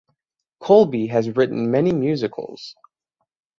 [0.59, 2.73] Colby has written many musicals.